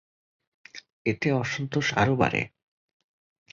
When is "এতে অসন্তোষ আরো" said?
1.05-2.13